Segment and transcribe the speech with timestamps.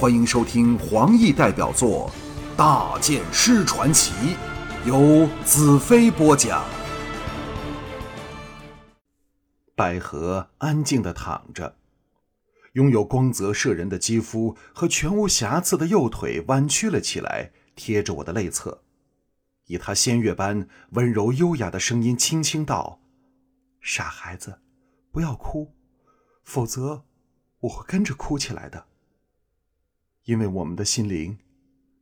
[0.00, 2.10] 欢迎收听黄奕代表作
[2.56, 4.14] 《大剑师传奇》，
[4.86, 6.64] 由子飞播讲。
[9.76, 11.76] 百合安静的躺着，
[12.72, 18.82] 拥有光泽摄人的肌肤和全无瑕疵的右腿弯曲了起来，贴着我的肋侧，
[19.66, 23.02] 以她仙乐般温柔优雅的声音轻轻道
[23.82, 24.60] ：“傻孩子，
[25.12, 25.74] 不要哭，
[26.42, 27.04] 否则
[27.60, 28.86] 我会跟着哭起来的。
[30.24, 31.38] 因为我们的心灵，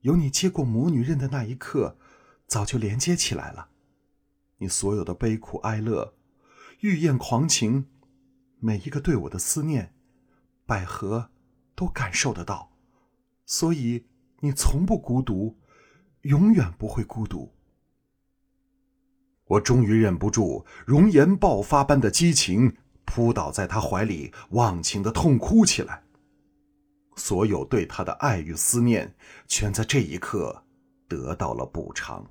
[0.00, 1.96] 由你接过魔女刃的那一刻，
[2.46, 3.68] 早就连接起来了。
[4.58, 6.14] 你所有的悲苦哀乐。”
[6.80, 7.86] 欲焰狂情，
[8.60, 9.94] 每一个对我的思念，
[10.66, 11.30] 百合
[11.74, 12.70] 都感受得到，
[13.46, 14.04] 所以
[14.40, 15.56] 你从不孤独，
[16.20, 17.50] 永远不会孤独。
[19.46, 22.76] 我终于忍不住，容颜爆发般的激情，
[23.06, 26.04] 扑倒在他怀里，忘情的痛哭起来。
[27.16, 29.14] 所有对他的爱与思念，
[29.48, 30.64] 全在这一刻
[31.08, 32.30] 得到了补偿。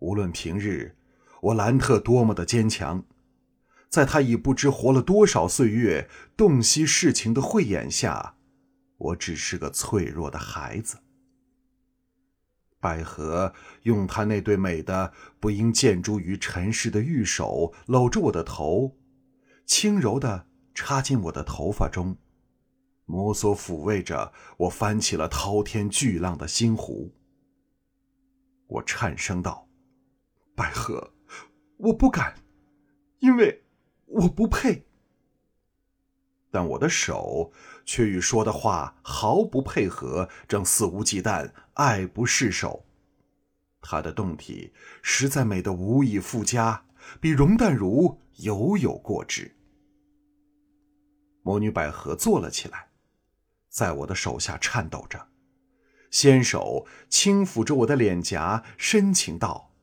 [0.00, 0.96] 无论平日。
[1.44, 3.04] 我兰特多么的坚强，
[3.90, 8.36] 在他已不知活了多少岁月、洞悉世情的慧眼下，
[8.96, 11.00] 我只是个脆弱的孩子。
[12.80, 13.52] 百合
[13.82, 18.96] 用她那对美的不应见诸于尘世的玉手搂着我的头，
[19.66, 22.16] 轻柔的插进我的头发中，
[23.06, 27.12] 摩挲抚慰着我翻起了滔天巨浪的心湖。
[28.66, 29.68] 我颤声道
[30.54, 31.12] ：“百合。”
[31.76, 32.36] 我不敢，
[33.18, 33.64] 因为
[34.06, 34.86] 我不配。
[36.50, 37.52] 但我的手
[37.84, 42.86] 却与说的话毫不配合，正肆无忌惮、爱不释手。
[43.82, 46.86] 她的动体实在美得无以复加，
[47.20, 49.56] 比容淡如犹有过之。
[51.42, 52.88] 魔女百合坐了起来，
[53.74, 55.26] 在我的手下颤抖着，
[56.08, 59.74] 纤手轻抚着我的脸颊，深情道。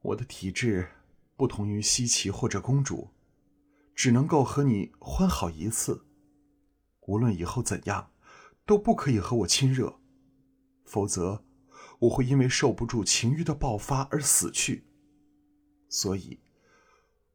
[0.00, 0.88] 我的体质
[1.36, 3.10] 不同于西岐或者公主，
[3.94, 6.06] 只能够和你欢好一次。
[7.02, 8.10] 无论以后怎样，
[8.64, 10.00] 都不可以和我亲热，
[10.86, 11.44] 否则
[11.98, 14.86] 我会因为受不住情欲的爆发而死去。
[15.90, 16.40] 所以，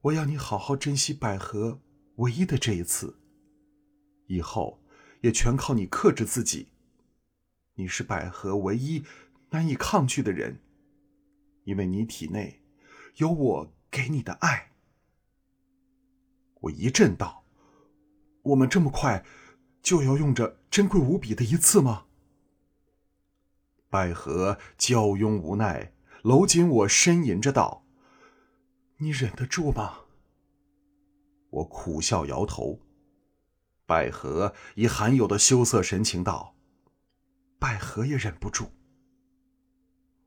[0.00, 1.82] 我要你好好珍惜百合
[2.16, 3.18] 唯一的这一次。
[4.28, 4.81] 以后
[5.22, 6.68] 也全靠你克制自己。
[7.74, 9.02] 你是百合唯一
[9.50, 10.60] 难以抗拒的人。
[11.64, 12.60] 因为你体内
[13.16, 14.72] 有我给你的爱，
[16.62, 17.44] 我一震道
[18.42, 19.24] ：“我们这么快
[19.80, 22.06] 就要用着珍贵无比的一次吗？”
[23.88, 27.84] 百合娇慵无奈，搂紧我，呻吟着道
[28.98, 30.00] ：“你忍得住吗？”
[31.50, 32.80] 我苦笑摇头。
[33.92, 36.54] 百合以罕有的羞涩神情道
[37.60, 38.72] ：“百合也忍不住。”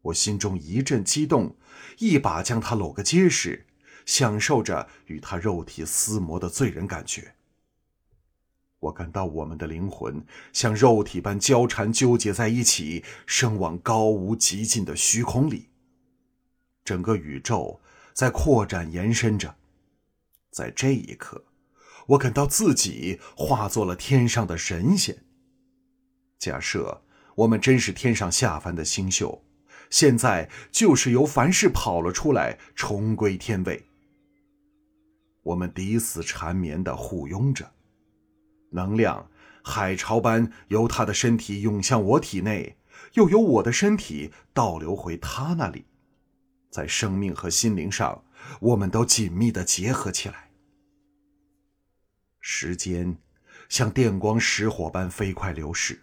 [0.00, 1.58] 我心中一阵激动，
[1.98, 3.66] 一把将他搂个结实，
[4.06, 7.34] 享受着与他肉体厮磨的醉人感觉。
[8.78, 15.68] 我感到我们的灵魂像肉体般交缠纠结在一起，升往高无极尽的虚空里。
[16.82, 17.82] 整个宇宙
[18.14, 19.54] 在扩展延伸着，
[20.50, 21.44] 在这一刻，
[22.06, 25.24] 我感到自己化作了天上的神仙。
[26.38, 27.02] 假设
[27.36, 29.42] 我们真是天上下凡的星宿。
[29.90, 33.86] 现在就是由凡世跑了出来，重归天位。
[35.42, 37.72] 我们抵死缠绵的互拥着，
[38.70, 39.28] 能量
[39.64, 42.76] 海潮般由他的身体涌向我体内，
[43.14, 45.86] 又由我的身体倒流回他那里，
[46.70, 48.22] 在生命和心灵上，
[48.60, 50.49] 我们都紧密的结合起来。
[52.40, 53.16] 时间
[53.68, 56.02] 像电光石火般飞快流逝，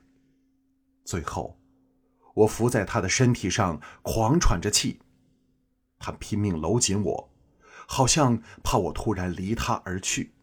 [1.03, 1.59] 最后。
[2.35, 4.99] 我伏在他的身体上，狂喘着气。
[5.97, 7.31] 他拼命搂紧我，
[7.87, 10.35] 好像怕我突然离他而去。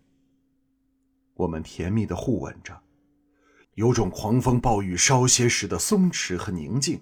[1.34, 2.82] 我们甜蜜的互吻着，
[3.74, 7.00] 有种狂风暴雨稍歇时的松弛和宁静。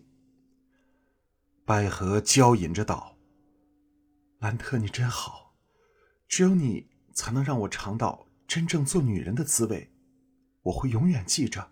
[1.65, 3.17] 百合娇吟着道
[4.41, 5.55] ：“兰特，你真好，
[6.29, 9.93] 只有你才能让我尝到真正做女人的滋味，
[10.63, 11.71] 我会永远记着。”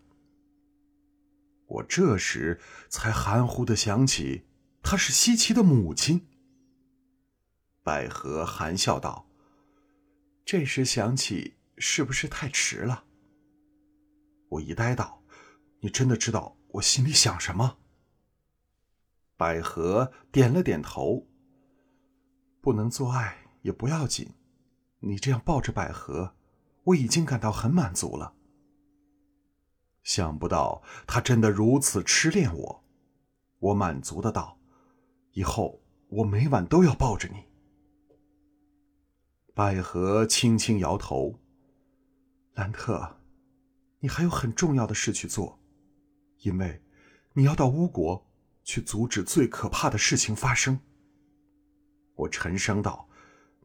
[1.66, 4.46] 我这时才含糊的想起，
[4.82, 6.26] 她是西岐的母亲。
[7.82, 9.28] 百合含笑道
[10.44, 13.04] ：“这时想起，是不是太迟了？”
[14.50, 15.22] 我一呆道
[15.80, 17.78] ：“你真的知道我心里想什么？”
[19.38, 21.28] 百合点了点头。
[22.60, 24.34] 不能做爱也不要紧，
[24.98, 26.34] 你这样抱着百合，
[26.90, 28.34] 我已经感到很满足了。
[30.02, 32.84] 想不到他真的如此痴恋我，
[33.58, 34.58] 我满足的道
[35.32, 37.44] ：“以后我每晚都要抱着你。”
[39.54, 41.38] 百合轻轻摇头
[42.54, 43.18] ：“兰特，
[43.98, 45.60] 你还有很重要的事去做，
[46.38, 46.82] 因为
[47.34, 48.26] 你要到巫国
[48.64, 50.80] 去阻止最可怕的事情发生。”
[52.16, 53.08] 我沉声道：“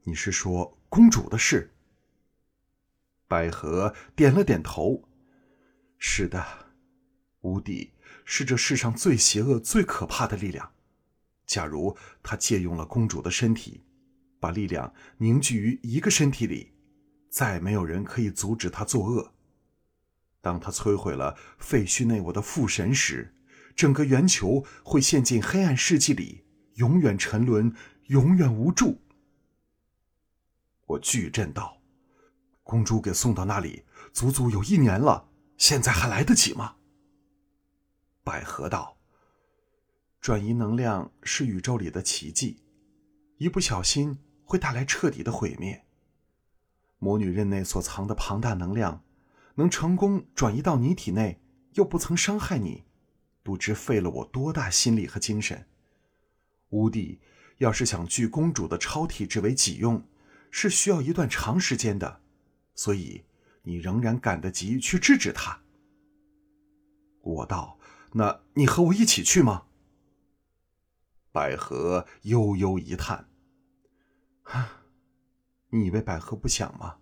[0.04, 1.72] 你是说公主的事？”
[3.28, 5.08] 百合点了点头。
[5.98, 6.46] 是的，
[7.42, 7.94] 无底
[8.24, 10.72] 是这世上最邪恶、最可怕的力量。
[11.46, 13.84] 假如他借用了公主的身体，
[14.40, 16.74] 把力量凝聚于一个身体里，
[17.30, 19.34] 再没有人可以阻止他作恶。
[20.42, 23.36] 当他摧毁了废墟内我的父神时，
[23.76, 26.46] 整个圆球会陷进黑暗世纪里，
[26.76, 27.74] 永远沉沦，
[28.08, 29.02] 永远无助。
[30.86, 31.82] 我巨震道
[32.66, 36.76] ：“公主给送到那里，足足有一年了。”现在还来得及吗？
[38.26, 38.98] 百合道
[40.20, 42.62] ：“转移能量是宇宙里的奇迹，
[43.38, 45.86] 一不小心会带来彻底的毁灭。
[47.00, 49.06] 魔女任内所藏的庞大能量，
[49.56, 51.42] 能成功转移到你体内，
[51.76, 52.84] 又不曾伤害你，
[53.42, 55.68] 不知费了我多大心力和精神。
[56.72, 57.22] 乌帝
[57.60, 60.06] 要是想聚公主的超体质为己用，
[60.52, 62.20] 是需要一段长时间的，
[62.76, 63.24] 所以。”
[63.68, 65.60] 你仍然赶得及去制止他。
[67.22, 67.80] 我道
[68.14, 69.66] ：“那你和我一起去吗？”
[71.34, 73.28] 百合悠悠一叹
[74.46, 74.84] ：“啊，
[75.72, 77.00] 你以为百合不想吗？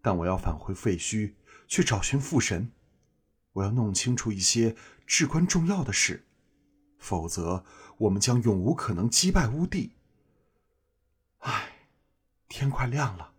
[0.00, 1.34] 但我要返回废墟
[1.66, 2.70] 去找寻父神，
[3.54, 6.24] 我要弄清楚一些至关重要的事，
[6.98, 7.64] 否则
[7.98, 9.96] 我们将永无可能击败乌帝。
[11.38, 11.88] 唉，
[12.46, 13.32] 天快亮了。”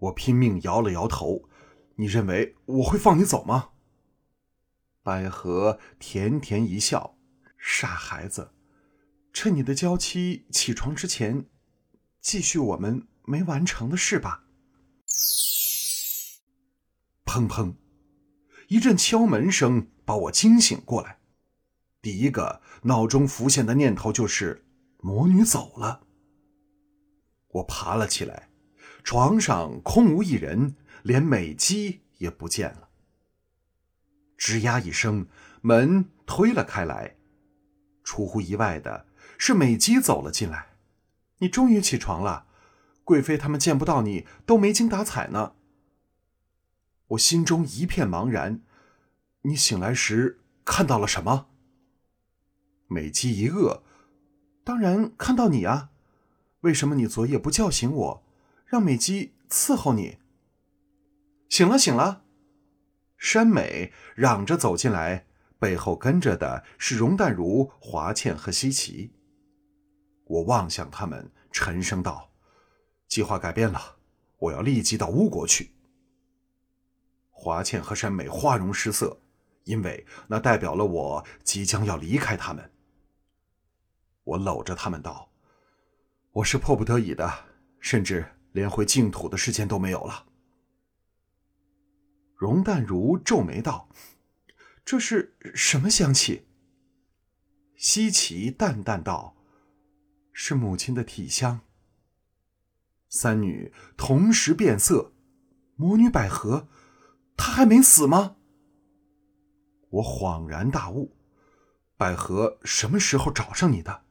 [0.00, 1.48] 我拼命摇了摇头，
[1.96, 3.70] 你认为我会放你走吗？
[5.02, 7.18] 百合甜甜一笑，
[7.58, 8.52] 傻孩子，
[9.32, 11.46] 趁你的娇妻起床之前，
[12.20, 14.44] 继续我们没完成的事吧。
[17.24, 17.74] 砰砰，
[18.68, 21.20] 一阵敲门声把我惊醒过来，
[22.02, 24.66] 第一个脑中浮现的念头就是
[24.98, 26.06] 魔女走了。
[27.48, 28.49] 我爬了起来。
[29.02, 32.88] 床上空无一人，连美姬也不见了。
[34.38, 35.26] 吱呀一声，
[35.60, 37.16] 门推了开来。
[38.02, 39.06] 出乎意外的
[39.38, 40.76] 是，美姬走了进来。
[41.38, 42.46] 你终于起床了，
[43.04, 45.54] 贵妃他们见不到你，都没精打采呢。
[47.08, 48.62] 我心中一片茫然。
[49.42, 51.48] 你醒来时看到了什么？
[52.88, 53.82] 美姬一愕，
[54.62, 55.90] 当然看到你啊。
[56.60, 58.22] 为什么你昨夜不叫醒我？
[58.70, 60.18] 让美姬伺候你。
[61.48, 62.22] 醒了，醒了。
[63.18, 65.26] 山美嚷着走进来，
[65.58, 69.12] 背后跟着的是容淡如、华倩和西岐。
[70.24, 72.30] 我望向他们，沉声道
[73.08, 73.96] ：“计划改变了，
[74.38, 75.74] 我要立即到乌国去。”
[77.32, 79.20] 华倩和山美花容失色，
[79.64, 82.70] 因为那代表了我即将要离开他们。
[84.22, 85.32] 我搂着他们道
[86.30, 87.28] ：“我是迫不得已的，
[87.80, 90.26] 甚至……”连回净土的时间都没有了。
[92.36, 93.88] 容淡如皱眉道
[94.84, 96.46] ：“这是什么香气？”
[97.76, 99.36] 西岐淡淡道
[100.32, 101.60] ：“是母亲的体香。”
[103.08, 105.12] 三女同时变色
[105.76, 106.68] ：“魔女百合，
[107.36, 108.36] 她还没死吗？”
[109.90, 111.16] 我恍然大悟
[111.98, 114.04] ：“百合什么时候找上你的？”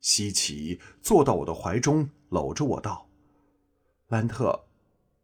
[0.00, 2.08] 西岐坐到我的怀中。
[2.34, 3.08] 搂着我道
[4.10, 4.64] ：“兰特，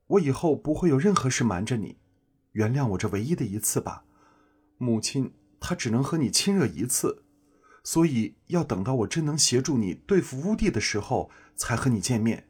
[0.07, 1.99] 我以后不会有任何事瞒着你，
[2.53, 4.05] 原谅我这唯一的一次吧。
[4.79, 7.25] 母亲她只能和你亲热一次，
[7.83, 12.49] 所以要等到我真能协助你对付乌帝的时候才和你见面，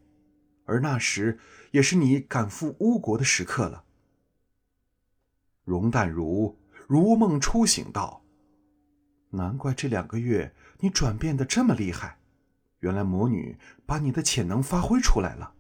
[0.67, 1.39] 而那时
[1.71, 3.85] 也是你赶赴乌国的时刻了。”
[5.65, 8.23] 容淡如如梦初醒道
[9.33, 12.19] ：“难怪这两个月你转变的这么厉害。”
[12.81, 15.55] 原来魔女把你的潜能发挥出来了。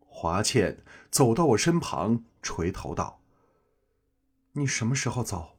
[0.00, 3.22] 华倩走到我身旁，垂头道
[4.52, 5.56] ：“你什么时候走？”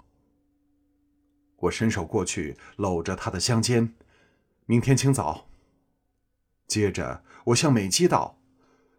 [1.58, 3.96] 我伸手过去，搂着她的香肩
[4.66, 5.48] ：“明天清早。”
[6.68, 8.40] 接着我向美姬道：“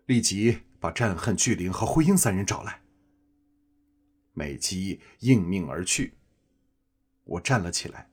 [0.07, 2.83] 立即把战恨、巨灵和灰鹰三人找来。”
[4.33, 6.15] 美姬应命而去。
[7.25, 8.11] 我站了起来。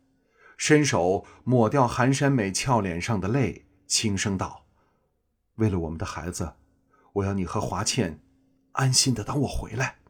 [0.61, 4.67] 伸手抹掉寒山美俏脸上的泪，轻声道
[5.57, 6.53] ：“为了我们的孩子，
[7.13, 8.19] 我要你和华倩
[8.73, 10.00] 安心的等我回来。”